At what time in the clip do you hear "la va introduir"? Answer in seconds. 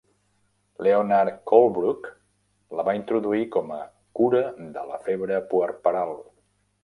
2.79-3.43